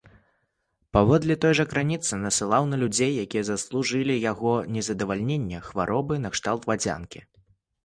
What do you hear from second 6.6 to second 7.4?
вадзянкі.